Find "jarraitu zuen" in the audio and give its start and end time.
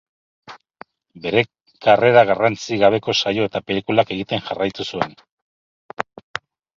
4.49-5.15